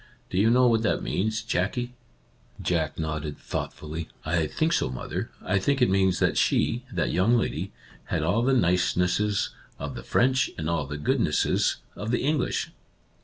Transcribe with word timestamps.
Do 0.31 0.39
you 0.39 0.49
know 0.49 0.65
what 0.65 0.81
that 0.81 1.03
means, 1.03 1.43
Jackie?" 1.43 1.93
Jack 2.59 2.97
nodded, 2.97 3.37
thoughtfully." 3.37 4.07
I 4.25 4.47
think 4.47 4.73
so, 4.73 4.89
mother. 4.89 5.29
I 5.43 5.59
think 5.59 5.79
it 5.79 5.91
means 5.91 6.17
that 6.17 6.39
she— 6.39 6.81
that 6.91 7.11
young 7.11 7.37
lady— 7.37 7.71
had 8.05 8.23
all 8.23 8.41
the 8.41 8.53
nicenesses 8.55 9.51
of 9.77 9.93
the 9.93 10.01
French 10.01 10.49
and 10.57 10.67
all 10.67 10.87
the 10.87 10.97
goodnesses 10.97 11.75
of 11.95 12.09
the 12.09 12.23
English." 12.23 12.71